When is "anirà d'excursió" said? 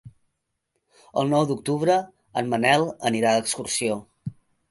3.13-4.01